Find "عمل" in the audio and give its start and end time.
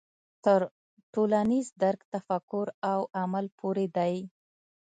3.21-3.45